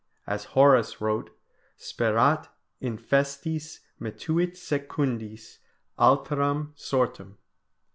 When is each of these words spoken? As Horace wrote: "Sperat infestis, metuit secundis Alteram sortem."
As 0.25 0.45
Horace 0.45 0.99
wrote: 0.99 1.29
"Sperat 1.77 2.47
infestis, 2.81 3.81
metuit 4.01 4.57
secundis 4.57 5.59
Alteram 5.99 6.71
sortem." 6.75 7.37